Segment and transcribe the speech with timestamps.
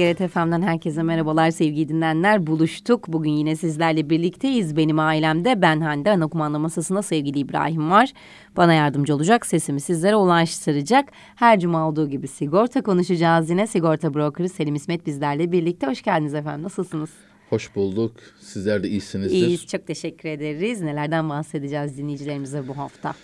[0.00, 2.46] TGRT FM'den herkese merhabalar sevgili dinleyenler.
[2.46, 3.08] Buluştuk.
[3.08, 4.76] Bugün yine sizlerle birlikteyiz.
[4.76, 6.10] Benim ailemde ben Hande.
[6.10, 8.12] Ana kumanda masasında sevgili İbrahim var.
[8.56, 9.46] Bana yardımcı olacak.
[9.46, 11.08] Sesimi sizlere ulaştıracak.
[11.36, 13.66] Her cuma olduğu gibi sigorta konuşacağız yine.
[13.66, 15.86] Sigorta brokeri Selim İsmet bizlerle birlikte.
[15.86, 16.62] Hoş geldiniz efendim.
[16.62, 17.10] Nasılsınız?
[17.50, 18.12] Hoş bulduk.
[18.40, 19.34] Sizler de iyisinizdir.
[19.34, 19.66] İyiyiz.
[19.66, 20.80] Çok teşekkür ederiz.
[20.80, 23.14] Nelerden bahsedeceğiz dinleyicilerimize bu hafta?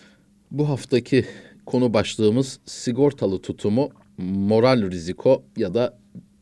[0.51, 1.24] Bu haftaki
[1.66, 5.99] konu başlığımız sigortalı tutumu moral riziko ya da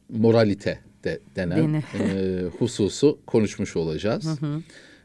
[0.08, 4.24] moralite de denen e, hususu konuşmuş olacağız.
[4.24, 4.62] Hı hı.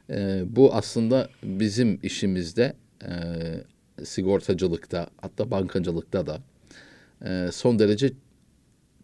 [0.09, 3.11] E, bu aslında bizim işimizde e,
[4.05, 6.41] sigortacılıkta hatta bankacılıkta da
[7.25, 8.11] e, son derece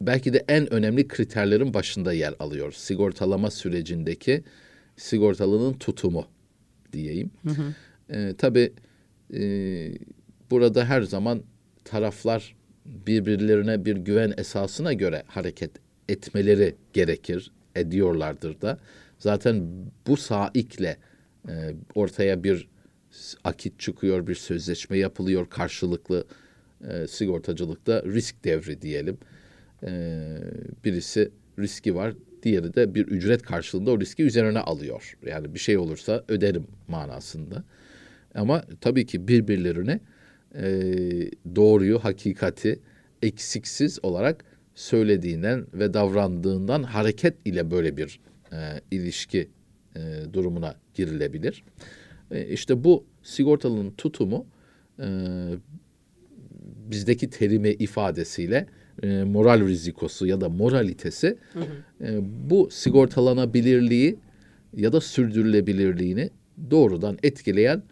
[0.01, 2.71] belki de en önemli kriterlerin başında yer alıyor.
[2.71, 4.43] Sigortalama sürecindeki
[4.97, 6.27] sigortalının tutumu
[6.93, 7.31] diyeyim.
[7.43, 7.73] Hı hı.
[8.09, 8.73] E, tabii
[9.33, 9.41] e,
[10.51, 11.43] burada her zaman
[11.83, 15.71] taraflar birbirlerine bir güven esasına göre hareket
[16.09, 18.79] etmeleri gerekir, ediyorlardır da.
[19.19, 19.67] Zaten
[20.07, 20.97] bu saikle
[21.47, 21.53] e,
[21.95, 22.67] ortaya bir
[23.43, 26.25] akit çıkıyor, bir sözleşme yapılıyor karşılıklı
[26.89, 29.17] e, sigortacılıkta risk devri diyelim.
[29.83, 29.89] E,
[30.85, 35.17] birisi riski var, diğeri de bir ücret karşılığında o riski üzerine alıyor.
[35.25, 37.63] Yani bir şey olursa öderim manasında.
[38.35, 39.99] Ama tabii ki birbirlerine
[40.55, 40.65] e,
[41.55, 42.79] doğruyu, hakikati
[43.21, 44.45] eksiksiz olarak
[44.75, 48.19] söylediğinden ve davrandığından hareket ile böyle bir
[48.51, 49.49] e, ilişki
[49.95, 49.99] e,
[50.33, 51.63] durumuna girilebilir.
[52.31, 54.45] E, işte bu sigortalının tutumu
[54.99, 55.07] e,
[56.91, 58.67] bizdeki terimi ifadesiyle
[59.03, 62.05] e, moral rizikosu ya da moralitesi hı hı.
[62.05, 62.19] E,
[62.49, 64.15] bu sigortalanabilirliği
[64.77, 66.29] ya da sürdürülebilirliğini
[66.71, 67.83] doğrudan etkileyen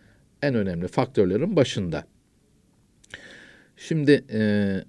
[0.41, 2.05] en önemli faktörlerin başında.
[3.77, 4.83] Şimdi e,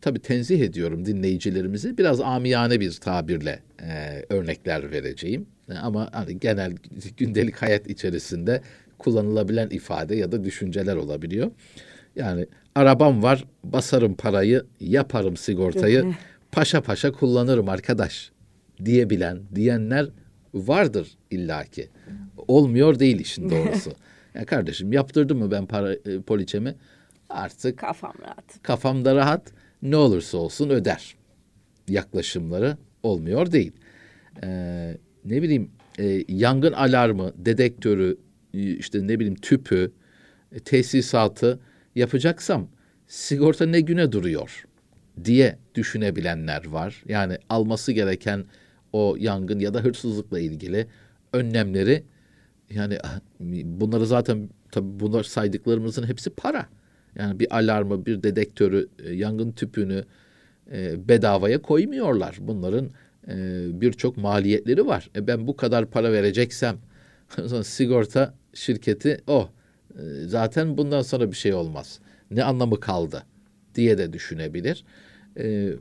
[0.00, 1.98] tabii tenzih ediyorum dinleyicilerimizi.
[1.98, 5.46] Biraz amiyane bir tabirle e, örnekler vereceğim.
[5.70, 6.72] E, ama hani genel
[7.16, 8.60] gündelik hayat içerisinde
[8.98, 11.50] kullanılabilen ifade ya da düşünceler olabiliyor.
[12.16, 16.14] Yani arabam var, basarım parayı, yaparım sigortayı,
[16.52, 18.32] paşa paşa kullanırım arkadaş
[18.84, 20.08] diyebilen, diyenler
[20.54, 21.88] vardır illaki.
[22.48, 23.92] Olmuyor değil işin doğrusu.
[24.34, 26.74] ya kardeşim yaptırdım mı ben para e, poliçemi?
[27.30, 28.62] Artık kafam rahat.
[28.62, 29.52] Kafamda rahat.
[29.82, 31.14] Ne olursa olsun öder.
[31.88, 33.72] Yaklaşımları olmuyor değil.
[34.44, 38.18] Ee, ne bileyim e, yangın alarmı, dedektörü,
[38.52, 39.92] işte ne bileyim tüpü,
[40.52, 41.60] e, tesisatı
[41.94, 42.68] yapacaksam
[43.06, 44.64] sigorta ne güne duruyor
[45.24, 47.02] diye düşünebilenler var.
[47.08, 48.44] Yani alması gereken
[48.92, 50.86] o yangın ya da hırsızlıkla ilgili
[51.32, 52.04] önlemleri
[52.70, 53.20] yani ah,
[53.64, 56.66] bunları zaten tabii bunlar saydıklarımızın hepsi para.
[57.18, 60.04] Yani bir alarmı, bir dedektörü, e, yangın tüpünü
[60.72, 62.36] e, bedavaya koymuyorlar.
[62.40, 62.90] Bunların
[63.28, 65.10] e, birçok maliyetleri var.
[65.16, 66.76] E ben bu kadar para vereceksem
[67.62, 69.48] sigorta şirketi o oh,
[70.26, 72.00] zaten bundan sonra bir şey olmaz.
[72.30, 73.22] Ne anlamı kaldı
[73.74, 74.84] diye de düşünebilir.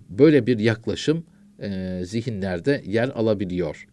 [0.09, 1.25] Böyle bir yaklaşım
[2.03, 3.88] zihinlerde yer alabiliyor.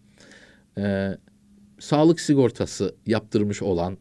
[1.78, 3.99] Sağlık sigortası yaptırmış olan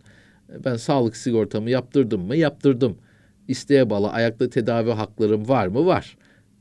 [0.65, 2.35] ben sağlık sigortamı yaptırdım mı?
[2.35, 2.97] Yaptırdım
[3.47, 5.85] isteğe bağlı ayakta tedavi haklarım var mı?
[5.85, 6.17] Var.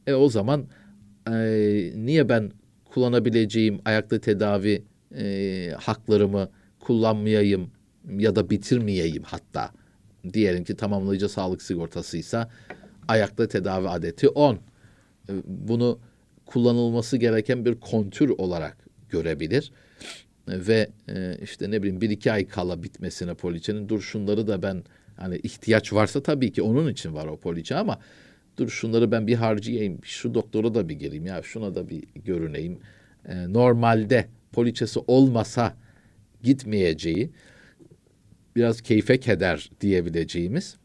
[0.07, 0.67] E o zaman
[1.29, 1.33] e,
[1.97, 2.51] niye ben
[2.85, 4.83] kullanabileceğim ayakta tedavi
[5.17, 6.49] e, haklarımı
[6.81, 7.71] kullanmayayım
[8.19, 9.71] ya da bitirmeyeyim hatta.
[10.33, 12.51] Diyelim ki tamamlayıcı sağlık sigortasıysa
[13.09, 14.55] ayakta tedavi adeti 10.
[14.55, 14.59] E,
[15.47, 15.99] bunu
[16.47, 18.77] kullanılması gereken bir kontür olarak
[19.09, 19.73] görebilir.
[20.49, 24.63] E, ve e, işte ne bileyim bir iki ay kala bitmesine poliçenin dur şunları da
[24.63, 24.83] ben
[25.17, 27.99] Hani ihtiyaç varsa tabii ki onun için var o poliçe ama
[28.59, 32.79] dur şunları ben bir harcayayım, şu doktora da bir gireyim ya şuna da bir görüneyim.
[33.29, 35.77] Ee, normalde poliçesi olmasa
[36.43, 37.31] gitmeyeceği
[38.57, 40.77] biraz keyfe keder diyebileceğimiz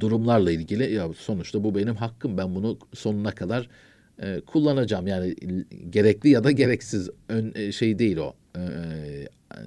[0.00, 3.68] durumlarla ilgili ya sonuçta bu benim hakkım ben bunu sonuna kadar
[4.22, 5.36] e, kullanacağım yani
[5.90, 8.62] gerekli ya da gereksiz ön, e, şey değil o e,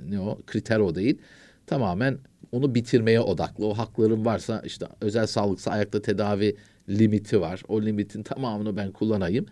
[0.10, 1.18] ne o kriter o değil
[1.68, 2.18] tamamen
[2.52, 3.68] onu bitirmeye odaklı.
[3.68, 6.56] O haklarım varsa işte özel sağlıksa ayakta tedavi
[6.90, 7.62] limiti var.
[7.68, 9.46] O limitin tamamını ben kullanayım.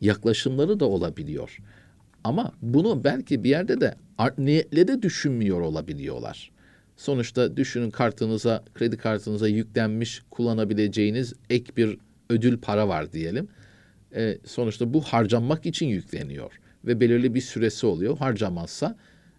[0.00, 1.58] Yaklaşımları da olabiliyor.
[2.24, 6.50] Ama bunu belki bir yerde de art niyetle de düşünmüyor olabiliyorlar.
[6.96, 11.98] Sonuçta düşünün kartınıza, kredi kartınıza yüklenmiş kullanabileceğiniz ek bir
[12.30, 13.48] ödül para var diyelim.
[14.14, 16.52] E, sonuçta bu harcanmak için yükleniyor
[16.84, 18.18] ve belirli bir süresi oluyor.
[18.18, 18.96] Harcamazsa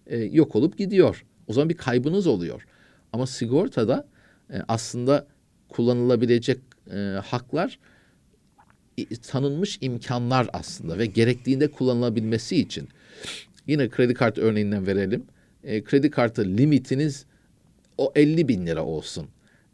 [0.07, 1.25] e, yok olup gidiyor.
[1.47, 2.65] O zaman bir kaybınız oluyor.
[3.13, 4.07] Ama sigortada
[4.53, 5.27] e, aslında
[5.69, 6.59] kullanılabilecek
[6.91, 7.79] e, haklar
[9.27, 12.89] tanınmış imkanlar aslında ve gerektiğinde kullanılabilmesi için
[13.67, 15.23] yine kredi kartı örneğinden verelim.
[15.63, 17.25] E, kredi kartı limitiniz
[17.97, 19.27] o 50 bin lira olsun.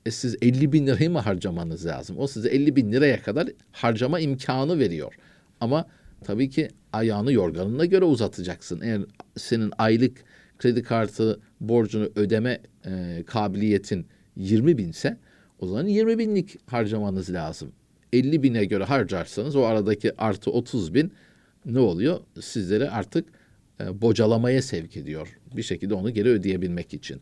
[0.06, 2.16] E siz 50 bin lirayı mı harcamanız lazım?
[2.20, 5.14] O size 50 bin liraya kadar harcama imkanı veriyor.
[5.60, 5.86] Ama
[6.24, 8.82] tabii ki ayağını yorganına göre uzatacaksın.
[8.82, 9.02] Eğer
[9.38, 10.24] senin aylık
[10.60, 15.18] kredi kartı borcunu ödeme e, kabiliyetin 20 binse
[15.60, 17.72] o zaman 20 binlik harcamanız lazım.
[18.14, 21.12] 50 bine göre harcarsanız o aradaki artı 30 bin
[21.66, 22.20] ne oluyor?
[22.42, 23.26] Sizleri artık
[23.82, 25.40] e, bocalamaya sevk ediyor.
[25.56, 27.22] Bir şekilde onu geri ödeyebilmek için.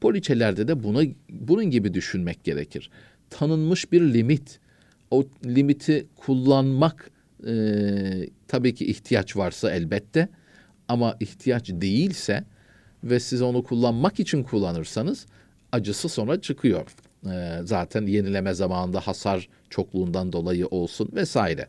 [0.00, 2.90] Poliçelerde de buna bunun gibi düşünmek gerekir.
[3.30, 4.60] Tanınmış bir limit.
[5.10, 7.10] O limiti kullanmak
[7.46, 7.54] e,
[8.48, 10.28] tabii ki ihtiyaç varsa elbette
[10.88, 12.44] ama ihtiyaç değilse
[13.04, 15.26] ve siz onu kullanmak için kullanırsanız
[15.72, 16.90] acısı sonra çıkıyor.
[17.26, 21.68] E, zaten yenileme zamanında hasar çokluğundan dolayı olsun vesaire.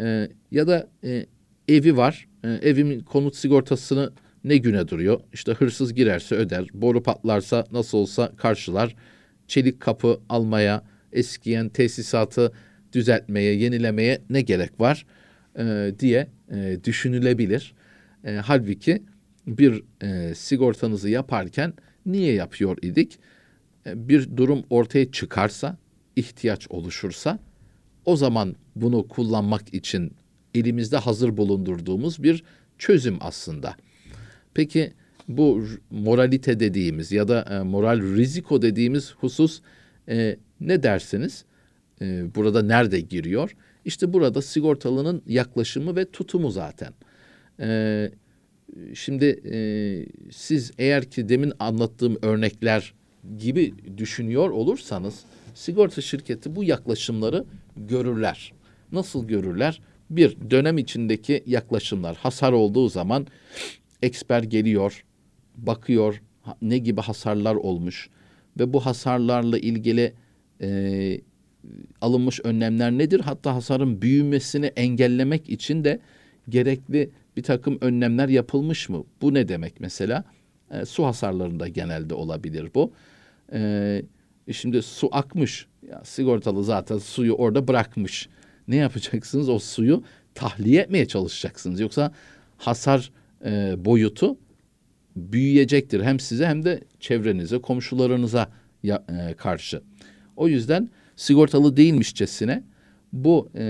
[0.00, 1.26] E, ya da e,
[1.68, 2.28] evi var.
[2.44, 4.12] E, evimin konut sigortasını
[4.44, 5.20] ne güne duruyor?
[5.32, 8.96] İşte hırsız girerse öder, boru patlarsa nasıl olsa karşılar.
[9.48, 10.82] Çelik kapı almaya,
[11.12, 12.52] eskiyen tesisatı
[12.92, 15.06] düzeltmeye, yenilemeye ne gerek var
[15.58, 17.74] e, diye e, düşünülebilir.
[18.24, 19.02] E, halbuki
[19.58, 21.72] bir e, sigortanızı yaparken
[22.06, 23.18] niye yapıyor idik?
[23.86, 25.76] E, bir durum ortaya çıkarsa,
[26.16, 27.38] ihtiyaç oluşursa
[28.04, 30.12] o zaman bunu kullanmak için
[30.54, 32.44] elimizde hazır bulundurduğumuz bir
[32.78, 33.76] çözüm aslında.
[34.54, 34.92] Peki
[35.28, 39.60] bu moralite dediğimiz ya da e, moral riziko dediğimiz husus
[40.08, 41.44] e, ne dersiniz?
[42.02, 43.56] E, burada nerede giriyor?
[43.84, 46.92] İşte burada sigortalının yaklaşımı ve tutumu zaten.
[47.60, 48.10] E,
[48.94, 49.58] şimdi e,
[50.30, 52.94] siz eğer ki demin anlattığım örnekler
[53.38, 55.24] gibi düşünüyor olursanız
[55.54, 57.44] sigorta şirketi bu yaklaşımları
[57.76, 58.52] görürler.
[58.92, 59.80] Nasıl görürler?
[60.10, 62.16] Bir, dönem içindeki yaklaşımlar.
[62.16, 63.26] Hasar olduğu zaman
[64.02, 65.04] eksper geliyor,
[65.56, 66.22] bakıyor
[66.62, 68.10] ne gibi hasarlar olmuş
[68.58, 70.12] ve bu hasarlarla ilgili
[70.60, 71.20] e,
[72.00, 73.20] alınmış önlemler nedir?
[73.20, 76.00] Hatta hasarın büyümesini engellemek için de
[76.48, 77.10] gerekli
[77.40, 79.04] bir takım önlemler yapılmış mı?
[79.22, 80.24] Bu ne demek mesela?
[80.70, 82.92] E, su hasarlarında genelde olabilir bu.
[83.52, 84.02] E,
[84.52, 85.66] şimdi su akmış.
[85.90, 88.28] Ya, sigortalı zaten suyu orada bırakmış.
[88.68, 89.48] Ne yapacaksınız?
[89.48, 90.02] O suyu
[90.34, 91.80] tahliye etmeye çalışacaksınız.
[91.80, 92.12] Yoksa
[92.58, 93.10] hasar
[93.44, 94.36] e, boyutu
[95.16, 96.02] büyüyecektir.
[96.02, 98.48] Hem size hem de çevrenize, komşularınıza
[98.82, 99.82] ya, e, karşı.
[100.36, 102.62] O yüzden sigortalı değilmişçesine
[103.12, 103.64] bu e,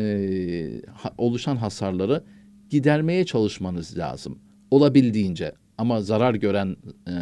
[0.94, 2.24] ha, oluşan hasarları
[2.70, 4.38] gidermeye çalışmanız lazım.
[4.70, 6.76] Olabildiğince ama zarar gören
[7.08, 7.12] e,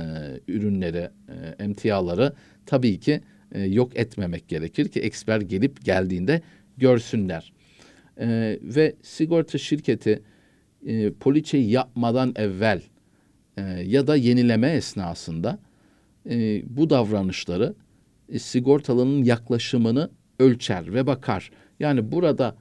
[0.49, 2.33] ürünleri, e, emtiaları
[2.67, 3.21] tabii ki
[3.53, 6.43] e, yok etmemek gerekir ki eksper gelip geldiğinde
[6.77, 7.53] görsünler.
[8.21, 10.23] E, ve sigorta şirketi
[10.87, 12.83] e, poliçeyi yapmadan evvel
[13.57, 15.59] e, ya da yenileme esnasında
[16.31, 17.75] e, bu davranışları
[18.29, 21.51] e, sigortalının yaklaşımını ölçer ve bakar.
[21.81, 22.57] Yani burada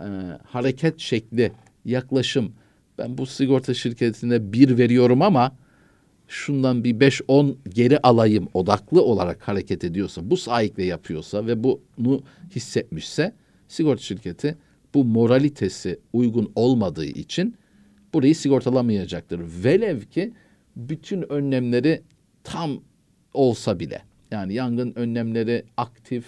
[0.00, 0.08] e,
[0.44, 1.52] hareket şekli,
[1.88, 2.52] yaklaşım
[2.98, 5.56] ben bu sigorta şirketine bir veriyorum ama
[6.28, 11.64] şundan bir beş on geri alayım odaklı olarak hareket ediyorsa, bu sahikle yapıyorsa ve
[11.98, 12.22] bunu
[12.56, 13.34] hissetmişse
[13.68, 14.56] sigorta şirketi
[14.94, 17.56] bu moralitesi uygun olmadığı için
[18.14, 19.40] burayı sigortalamayacaktır.
[19.64, 20.32] Velev ki
[20.76, 22.02] bütün önlemleri
[22.44, 22.70] tam
[23.34, 24.02] olsa bile.
[24.30, 26.24] Yani yangın önlemleri aktif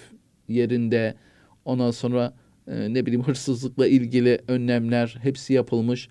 [0.48, 1.14] yerinde
[1.64, 2.32] ondan sonra
[2.70, 6.08] e, ne bileyim hırsızlıkla ilgili önlemler hepsi yapılmış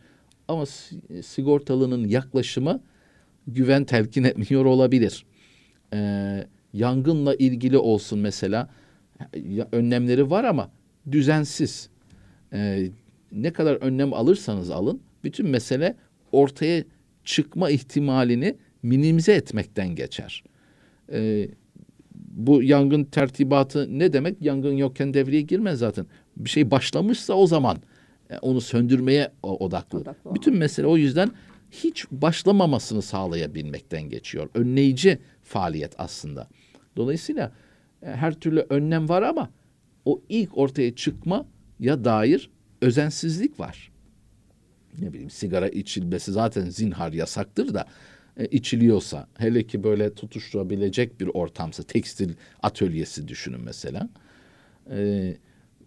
[0.48, 0.66] ama
[1.24, 2.82] sigortalının yaklaşımı
[3.48, 5.26] güven telkin etmiyor olabilir.
[5.94, 6.00] E,
[6.74, 8.70] yangınla ilgili olsun mesela
[9.72, 10.72] önlemleri var ama
[11.12, 11.90] düzensiz
[12.54, 12.90] e,
[13.32, 15.96] ne kadar önlem alırsanız alın bütün mesele
[16.32, 16.84] ortaya
[17.24, 20.44] çıkma ihtimalini minimize etmekten geçer.
[21.12, 21.48] E,
[22.16, 24.42] bu yangın tertibatı ne demek?
[24.42, 26.06] Yangın yokken devreye girmez zaten.
[26.40, 27.78] Bir şey başlamışsa o zaman
[28.30, 30.00] e, onu söndürmeye odaklı.
[30.00, 30.36] odaklı.
[30.36, 31.32] Bütün mesele o yüzden
[31.72, 34.50] hiç başlamamasını sağlayabilmekten geçiyor.
[34.54, 36.48] Önleyici faaliyet aslında.
[36.98, 37.52] Dolayısıyla
[38.02, 39.50] e, her türlü önlem var ama
[40.06, 41.46] o ilk ortaya çıkma
[41.80, 42.50] ya dair
[42.82, 43.92] özensizlik var.
[45.00, 47.88] Ne bileyim sigara içilmesi zaten zinhar yasaktır da
[48.38, 54.10] e, içiliyorsa hele ki böyle tutuşturabilecek bir ortamsa tekstil atölyesi düşünün mesela.
[54.92, 55.38] E,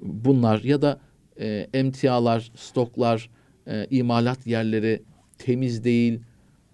[0.03, 1.01] bunlar ya da
[1.41, 3.31] e, emtialar, stoklar,
[3.67, 5.03] e, imalat yerleri
[5.39, 6.21] temiz değil,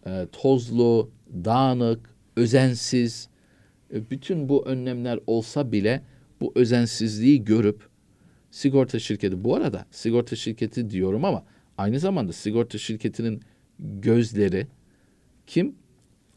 [0.06, 1.10] e, tozlu,
[1.44, 3.28] dağınık, özensiz.
[3.94, 6.02] E, bütün bu önlemler olsa bile
[6.40, 7.88] bu özensizliği görüp
[8.50, 11.44] sigorta şirketi bu arada sigorta şirketi diyorum ama
[11.78, 13.42] aynı zamanda sigorta şirketinin
[13.78, 14.66] gözleri
[15.46, 15.74] kim?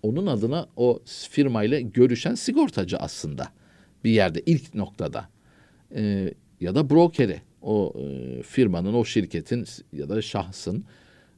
[0.04, 3.48] Onun adına o firmayla görüşen sigortacı aslında
[4.04, 5.30] bir yerde ilk noktada
[5.96, 10.86] e, ya da brokeri o e, firmanın o şirketin ya da şahsın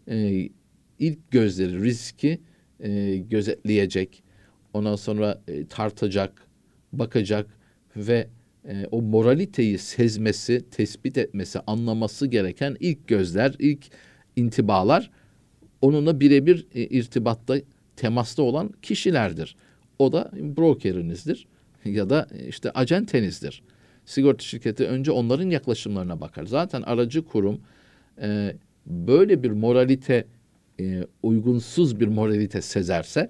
[0.08, 0.50] e,
[1.00, 2.42] ilk gözleri riski
[2.80, 4.24] e, gözetleyecek
[4.74, 6.48] ondan sonra e, tartacak
[6.94, 7.58] bakacak
[7.96, 8.28] ve
[8.68, 13.86] e, o moraliteyi sezmesi, tespit etmesi, anlaması gereken ilk gözler, ilk
[14.36, 15.12] intibalar
[15.82, 17.58] onunla birebir e, irtibatta,
[17.96, 19.56] temasta olan kişilerdir.
[20.00, 21.48] O da brokerinizdir
[21.86, 23.64] ya da işte acentenizdir.
[24.06, 26.46] Sigorta şirketi önce onların yaklaşımlarına bakar.
[26.46, 27.62] Zaten aracı kurum
[28.22, 28.56] e,
[28.86, 30.28] böyle bir moralite,
[30.80, 33.30] e, uygunsuz bir moralite sezerse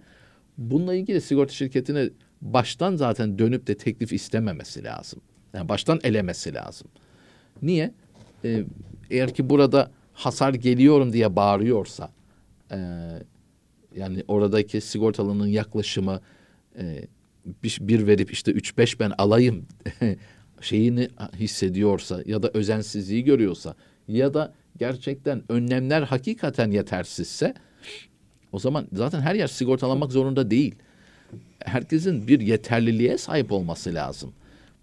[0.57, 2.09] bununla ilgili sigorta şirketine
[2.41, 5.21] baştan zaten dönüp de teklif istememesi lazım.
[5.53, 6.87] Yani baştan elemesi lazım.
[7.61, 7.91] Niye?
[8.45, 8.63] Ee,
[9.09, 12.11] eğer ki burada hasar geliyorum diye bağırıyorsa
[12.71, 12.77] e,
[13.95, 16.21] yani oradaki sigortalının yaklaşımı
[16.77, 17.07] e,
[17.63, 19.65] bir, bir verip işte üç beş ben alayım
[20.63, 23.75] şeyini hissediyorsa ya da özensizliği görüyorsa
[24.07, 27.53] ya da gerçekten önlemler hakikaten yetersizse
[28.51, 30.75] o zaman zaten her yer sigortalamak zorunda değil
[31.65, 34.33] herkesin bir yeterliliğe sahip olması lazım.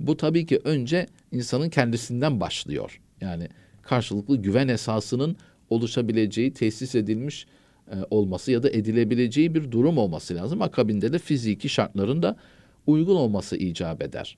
[0.01, 3.01] Bu tabii ki önce insanın kendisinden başlıyor.
[3.21, 3.49] Yani
[3.83, 5.37] karşılıklı güven esasının
[5.71, 7.47] oluşabileceği, tesis edilmiş
[7.91, 10.63] e, olması ya da edilebileceği bir durum olması lazım.
[10.63, 12.37] Akabinde de fiziki şartların da
[12.87, 14.37] uygun olması icap eder.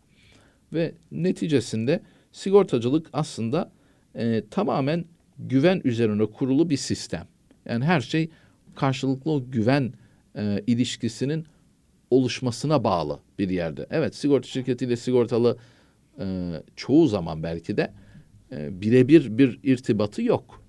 [0.72, 2.00] Ve neticesinde
[2.32, 3.70] sigortacılık aslında
[4.14, 5.04] e, tamamen
[5.38, 7.26] güven üzerine kurulu bir sistem.
[7.64, 8.30] Yani her şey
[8.74, 9.92] karşılıklı o güven
[10.36, 11.46] e, ilişkisinin
[12.10, 13.86] oluşmasına bağlı bir yerde.
[13.90, 15.56] Evet sigorta şirketiyle sigortalı
[16.18, 17.92] e, çoğu zaman belki de
[18.52, 20.62] e, birebir bir irtibatı yok.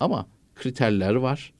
[0.00, 1.52] Ama kriterler var.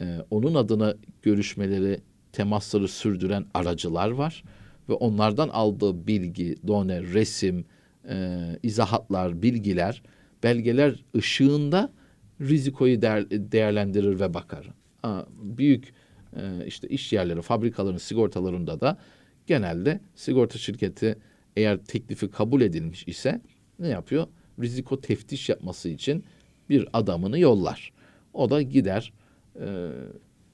[0.00, 2.00] E, onun adına görüşmeleri,
[2.32, 4.44] temasları sürdüren aracılar var.
[4.88, 7.64] Ve onlardan aldığı bilgi, done, resim,
[8.08, 10.02] e, izahatlar, bilgiler,
[10.42, 11.92] belgeler ışığında
[12.40, 14.70] rizikoyu değer, değerlendirir ve bakar.
[15.02, 15.94] Ha, büyük
[16.36, 18.98] e, işte iş yerleri, fabrikaların sigortalarında da
[19.46, 21.18] genelde sigorta şirketi
[21.56, 23.40] eğer teklifi kabul edilmiş ise
[23.78, 24.26] ne yapıyor?
[24.60, 26.24] Riziko teftiş yapması için
[26.68, 27.92] bir adamını yollar.
[28.32, 29.12] O da gider
[29.60, 29.88] e,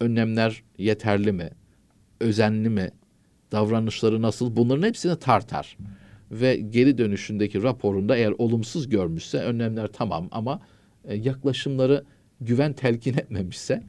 [0.00, 1.50] önlemler yeterli mi,
[2.20, 2.90] özenli mi,
[3.52, 5.76] davranışları nasıl bunların hepsini tartar.
[6.31, 10.61] Ve geri dönüşündeki raporunda eğer olumsuz görmüşse önlemler tamam ama
[11.05, 12.05] e, yaklaşımları
[12.40, 13.83] güven telkin etmemişse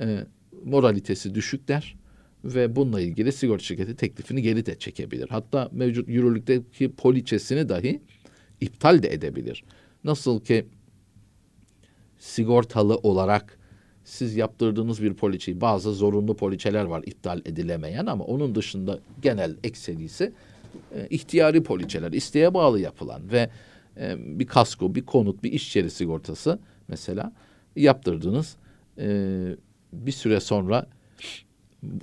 [0.00, 0.18] e,
[0.64, 1.96] moralitesi düşük der
[2.44, 5.28] ve bununla ilgili sigorta şirketi teklifini geri de çekebilir.
[5.28, 8.02] Hatta mevcut yürürlükteki poliçesini dahi
[8.60, 9.64] iptal de edebilir.
[10.04, 10.66] Nasıl ki
[12.18, 13.58] sigortalı olarak
[14.04, 20.32] siz yaptırdığınız bir poliçeyi bazı zorunlu poliçeler var iptal edilemeyen ama onun dışında genel ekserisi
[20.94, 23.50] e, ihtiyari poliçeler isteğe bağlı yapılan ve
[23.96, 26.58] e, bir kasko, bir konut, bir iş yeri sigortası
[26.88, 27.32] mesela
[27.76, 28.56] yaptırdınız.
[28.98, 29.06] E,
[29.92, 30.86] bir süre sonra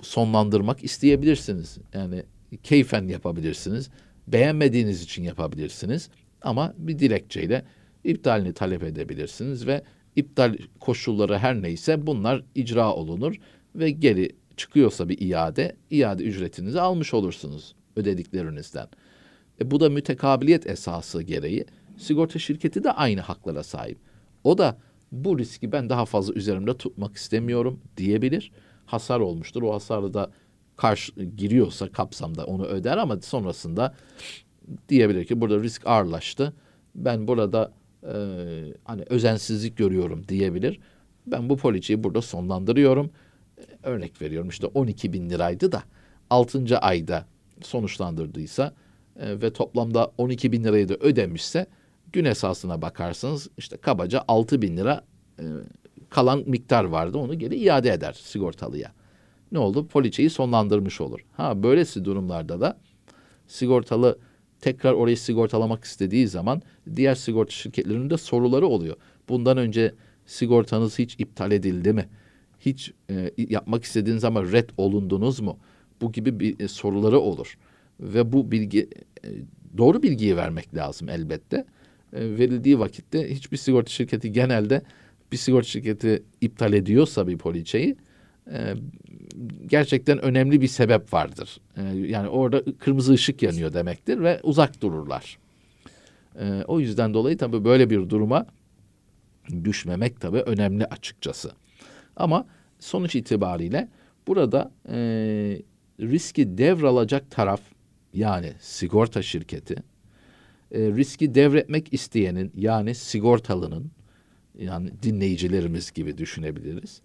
[0.02, 1.78] sonlandırmak isteyebilirsiniz.
[1.94, 2.24] Yani
[2.64, 3.90] keyfen yapabilirsiniz.
[4.28, 6.10] Beğenmediğiniz için yapabilirsiniz.
[6.42, 7.66] Ama bir dilekçeyle
[8.04, 9.84] iptalini talep edebilirsiniz ve
[10.16, 13.36] iptal koşulları her neyse bunlar icra olunur
[13.76, 18.88] ve geri çıkıyorsa bir iade, iade ücretinizi almış olursunuz ödediklerinizden.
[19.62, 21.66] E bu da mütekabiliyet esası gereği
[21.98, 23.98] sigorta şirketi de aynı haklara sahip.
[24.44, 24.78] O da
[25.12, 28.52] bu riski ben daha fazla üzerimde tutmak istemiyorum diyebilir.
[28.86, 29.62] Hasar olmuştur.
[29.62, 30.32] O hasarı da
[30.78, 33.96] karşı giriyorsa kapsamda onu öder ama sonrasında
[34.90, 36.54] diyebilir ki burada risk ağırlaştı.
[36.96, 38.14] Ben burada e,
[38.84, 40.80] hani özensizlik görüyorum diyebilir.
[41.28, 43.12] Ben bu poliçeyi burada sonlandırıyorum.
[43.58, 45.84] E, örnek veriyorum işte 12 bin liraydı da
[46.30, 46.78] 6.
[46.78, 47.26] ayda
[47.62, 48.74] sonuçlandırdıysa
[49.20, 51.68] e, ve toplamda 12 bin lirayı da ödemişse
[52.14, 55.04] gün esasına bakarsanız işte kabaca 6 bin lira
[55.40, 55.44] e,
[56.10, 58.92] kalan miktar vardı onu geri iade eder sigortalıya.
[59.52, 59.88] Ne oldu?
[59.88, 61.20] Poliçeyi sonlandırmış olur.
[61.32, 62.78] Ha böylesi durumlarda da
[63.48, 64.20] sigortalı
[64.62, 66.62] tekrar orayı sigortalamak istediği zaman
[66.96, 68.96] diğer sigorta şirketlerinin de soruları oluyor.
[69.30, 69.94] Bundan önce
[70.26, 72.10] sigortanız hiç iptal edildi mi?
[72.60, 75.58] Hiç e, yapmak istediğiniz zaman red olundunuz mu?
[76.02, 77.58] Bu gibi bir e, soruları olur.
[78.00, 78.90] Ve bu bilgi
[79.26, 79.28] e,
[79.78, 81.66] doğru bilgiyi vermek lazım elbette.
[82.14, 84.82] E, verildiği vakitte hiçbir sigorta şirketi genelde
[85.32, 87.96] bir sigorta şirketi iptal ediyorsa bir poliçeyi
[88.48, 88.76] e,
[89.68, 91.58] gerçekten önemli bir sebep vardır.
[91.78, 95.38] E, yani orada kırmızı ışık yanıyor demektir ve uzak dururlar.
[96.40, 98.46] E, o yüzden dolayı tabii böyle bir duruma
[99.64, 101.52] düşmemek tabii önemli açıkçası.
[102.16, 102.46] Ama
[102.80, 103.88] sonuç itibariyle
[104.28, 104.98] burada e,
[106.00, 107.62] riski devralacak taraf
[108.14, 109.76] yani sigorta şirketi
[110.72, 113.92] e, riski devretmek isteyenin yani sigortalının
[114.60, 117.02] yani dinleyicilerimiz gibi düşünebiliriz.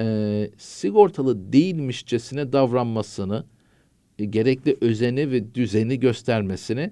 [0.00, 3.44] E, sigortalı değilmişçesine davranmasını
[4.18, 6.90] e, gerekli özeni ve düzeni göstermesini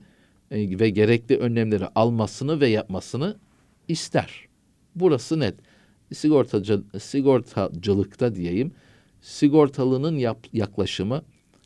[0.50, 3.36] e, ve gerekli önlemleri almasını ve yapmasını
[3.88, 4.48] ister.
[4.94, 5.54] Burası net.
[6.12, 8.72] Sigortacı, sigortacılıkta diyeyim
[9.20, 11.22] sigortalının yap, yaklaşımı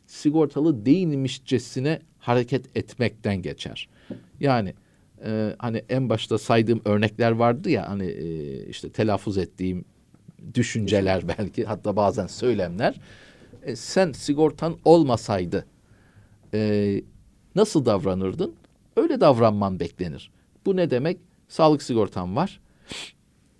[0.07, 3.89] sigortalı değilmişçesine hareket etmekten geçer.
[4.39, 4.73] Yani
[5.25, 9.85] e, hani en başta saydığım örnekler vardı ya hani e, işte telaffuz ettiğim
[10.53, 12.99] düşünceler belki hatta bazen söylemler.
[13.63, 15.65] E, sen sigortan olmasaydı
[16.53, 17.01] e,
[17.55, 18.53] nasıl davranırdın?
[18.95, 20.31] Öyle davranman beklenir.
[20.65, 21.17] Bu ne demek?
[21.47, 22.59] Sağlık sigortam var.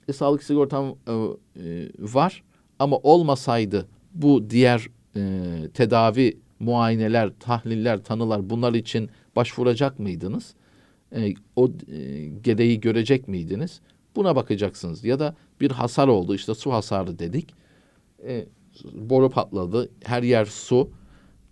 [0.08, 2.44] E, sağlık sigortam e, e, var
[2.80, 5.22] ama olmasaydı bu diğer e,
[5.74, 10.54] tedavi, muayeneler, tahliller, tanılar bunlar için başvuracak mıydınız?
[11.15, 13.82] E, o e, gereği görecek miydiniz?
[14.15, 15.04] Buna bakacaksınız.
[15.04, 17.54] Ya da bir hasar oldu işte su hasarı dedik.
[18.28, 18.46] E,
[18.94, 19.90] boru patladı.
[20.04, 20.90] Her yer su.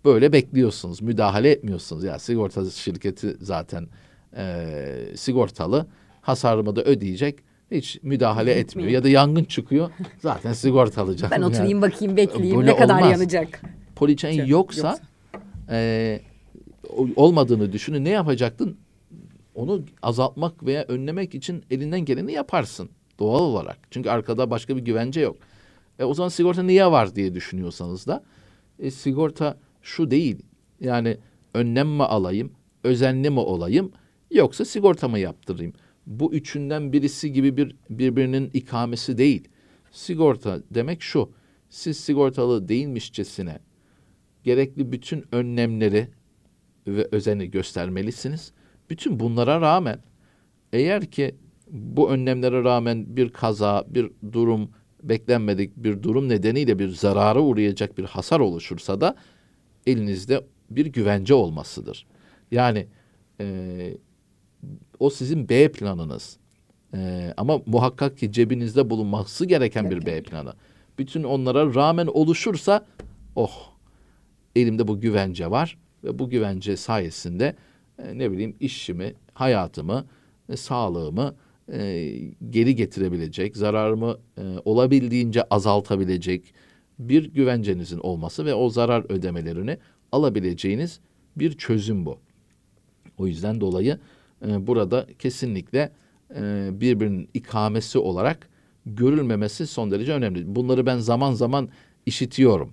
[0.04, 1.02] Böyle bekliyorsunuz.
[1.02, 2.04] Müdahale etmiyorsunuz.
[2.04, 3.86] Ya sigorta şirketi zaten
[4.36, 5.86] e, sigortalı.
[6.22, 7.38] Hasarımı da ödeyecek.
[7.70, 8.64] Hiç müdahale Gitmeyin.
[8.64, 8.88] etmiyor.
[8.90, 9.90] Ya da yangın çıkıyor.
[10.18, 11.32] Zaten sigortalı canım.
[11.36, 11.92] Ben oturayım yani.
[11.92, 13.10] bakayım bekleyeyim ne kadar olmaz.
[13.10, 13.60] yanacak.
[13.96, 14.98] Poliçen yoksa, yoksa.
[15.70, 16.20] E,
[17.16, 18.04] olmadığını düşünün.
[18.04, 18.76] Ne yapacaktın?
[19.54, 22.90] Onu azaltmak veya önlemek için elinden geleni yaparsın.
[23.18, 23.78] Doğal olarak.
[23.90, 25.36] Çünkü arkada başka bir güvence yok.
[25.98, 28.24] E, o zaman sigorta niye var diye düşünüyorsanız da
[28.78, 30.42] e, sigorta şu değil.
[30.80, 31.18] Yani
[31.54, 32.52] önlem mi alayım,
[32.84, 33.92] özenli mi olayım
[34.30, 35.72] yoksa sigorta mı yaptırayım?
[36.06, 39.48] Bu üçünden birisi gibi bir birbirinin ikamesi değil.
[39.90, 41.32] Sigorta demek şu.
[41.70, 43.58] Siz sigortalı değilmişçesine
[44.44, 46.08] gerekli bütün önlemleri
[46.86, 48.52] ve özeni göstermelisiniz.
[48.90, 49.98] Bütün bunlara rağmen
[50.72, 51.34] eğer ki
[51.74, 54.70] bu önlemlere rağmen bir kaza, bir durum,
[55.02, 59.16] beklenmedik bir durum nedeniyle bir zarara uğrayacak bir hasar oluşursa da
[59.86, 62.06] elinizde bir güvence olmasıdır.
[62.50, 62.86] Yani
[63.40, 63.96] e,
[64.98, 66.36] o sizin B planınız.
[66.94, 70.52] E, ama muhakkak ki cebinizde bulunması gereken bir B planı.
[70.98, 72.86] Bütün onlara rağmen oluşursa
[73.36, 73.72] oh
[74.56, 77.56] elimde bu güvence var ve bu güvence sayesinde
[77.98, 80.06] e, ne bileyim işimi, hayatımı,
[80.48, 81.34] e, sağlığımı
[81.72, 82.12] e,
[82.50, 86.54] geri getirebilecek, zararımı e, olabildiğince azaltabilecek
[86.98, 89.78] bir güvencenizin olması ve o zarar ödemelerini
[90.12, 91.00] alabileceğiniz
[91.36, 92.18] bir çözüm bu.
[93.18, 93.98] O yüzden dolayı
[94.46, 95.92] e, burada kesinlikle
[96.36, 98.48] e, birbirinin ikamesi olarak
[98.86, 100.54] görülmemesi son derece önemli.
[100.54, 101.68] Bunları ben zaman zaman
[102.06, 102.72] işitiyorum,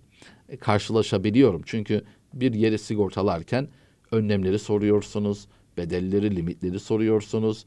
[0.50, 1.62] e, karşılaşabiliyorum.
[1.66, 3.68] Çünkü bir yeri sigortalarken
[4.12, 7.66] önlemleri soruyorsunuz, bedelleri, limitleri soruyorsunuz.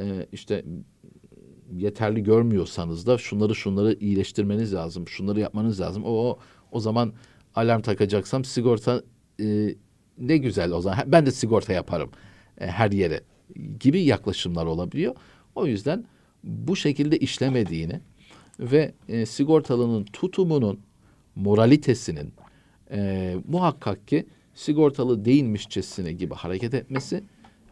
[0.00, 0.64] E, işte
[1.72, 6.02] yeterli görmüyorsanız da şunları şunları iyileştirmeniz lazım, şunları yapmanız lazım.
[6.06, 6.38] O
[6.72, 7.12] o zaman
[7.54, 9.02] alarm takacaksam sigorta
[9.40, 9.74] e,
[10.18, 12.10] ne güzel o zaman ben de sigorta yaparım
[12.58, 13.20] e, her yere
[13.80, 15.14] gibi yaklaşımlar olabiliyor.
[15.54, 16.04] O yüzden
[16.44, 18.00] bu şekilde işlemediğini
[18.60, 20.80] ve e, sigortalının tutumunun
[21.34, 22.32] moralitesinin
[22.90, 27.24] e, muhakkak ki sigortalı değilmişçesine gibi hareket etmesi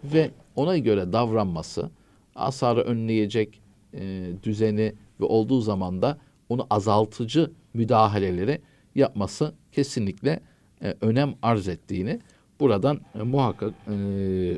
[0.05, 1.91] ve ona göre davranması
[2.35, 3.61] hasarı önleyecek
[3.95, 6.19] e, düzeni ve olduğu zaman da
[6.49, 8.61] onu azaltıcı müdahaleleri
[8.95, 10.41] yapması kesinlikle
[10.83, 12.21] e, önem arz ettiğini
[12.61, 13.93] buradan e, muhakkak e,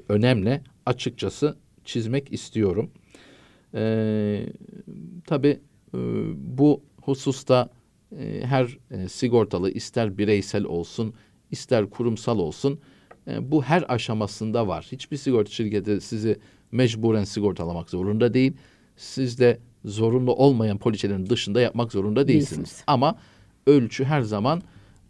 [0.09, 2.91] önemli açıkçası çizmek istiyorum.
[3.75, 4.47] E,
[5.27, 5.61] tabii
[5.95, 5.99] e,
[6.37, 7.69] bu hususta
[8.19, 11.15] e, her e, sigortalı ister bireysel olsun
[11.51, 12.81] ister kurumsal olsun
[13.29, 14.89] e, bu her aşamasında var.
[14.93, 16.39] Hiçbir sigorta şirketi sizi
[16.75, 18.53] mecburen sigortalamak zorunda değil.
[18.97, 22.59] Siz de zorunlu olmayan poliçelerin dışında yapmak zorunda değilsiniz.
[22.59, 22.85] değilsiniz.
[22.87, 23.19] Ama
[23.67, 24.63] ölçü her zaman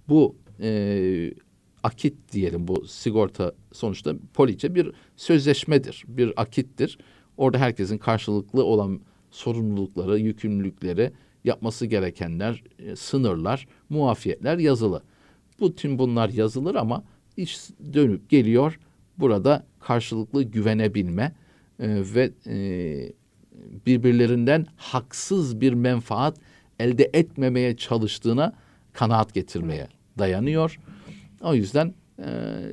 [0.09, 1.35] bu e,
[1.83, 6.99] akit diyelim bu sigorta sonuçta poliçe bir sözleşmedir, bir akittir.
[7.37, 9.01] Orada herkesin karşılıklı olan
[9.31, 11.13] sorumlulukları, yükümlülükleri,
[11.45, 15.03] yapması gerekenler, e, sınırlar, muafiyetler yazılı.
[15.61, 17.05] Bütün bunlar yazılır ama
[17.37, 17.59] iş
[17.93, 18.79] dönüp geliyor.
[19.19, 21.33] Burada karşılıklı güvenebilme
[21.81, 22.57] e, ve e,
[23.87, 26.37] birbirlerinden haksız bir menfaat
[26.81, 28.53] elde etmemeye çalıştığına
[28.93, 30.81] kanaat getirmeye dayanıyor.
[31.41, 32.25] O yüzden e,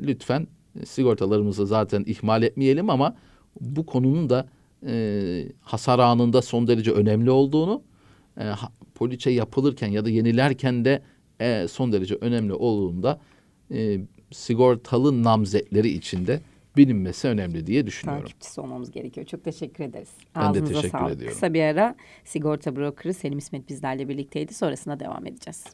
[0.01, 0.47] lütfen
[0.85, 3.15] sigortalarımızı zaten ihmal etmeyelim ama
[3.61, 4.47] bu konunun da
[4.87, 7.81] e, hasar anında son derece önemli olduğunu,
[8.37, 8.43] e,
[8.95, 11.01] poliçe yapılırken ya da yenilerken de
[11.39, 13.19] e, son derece önemli olduğunu da
[13.71, 13.99] e,
[14.31, 16.41] sigortalı namzetleri içinde
[16.77, 18.23] bilinmesi önemli diye düşünüyorum.
[18.23, 19.25] Takipçisi olmamız gerekiyor.
[19.27, 20.09] Çok teşekkür ederiz.
[20.35, 21.15] Ben de teşekkür sağlık.
[21.15, 21.33] ediyorum.
[21.33, 24.53] Kısa bir ara sigorta brokeri Selim İsmet bizlerle birlikteydi.
[24.53, 25.65] Sonrasında devam edeceğiz.